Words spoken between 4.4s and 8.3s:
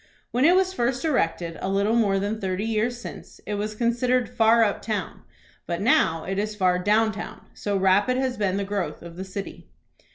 up town, but now it is far down town, so rapid